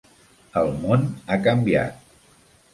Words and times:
El 0.61 0.71
món 0.85 1.05
ha 1.35 1.39
canviat. 1.51 2.21